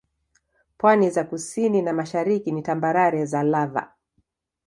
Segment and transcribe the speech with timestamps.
[0.77, 3.93] Pwani za kusini na mashariki ni tambarare za lava.